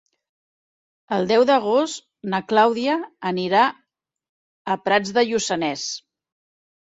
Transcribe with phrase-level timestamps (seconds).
[1.17, 2.95] El deu d'agost na Clàudia
[3.31, 3.65] anirà
[4.75, 5.85] a Prats de Lluçanès.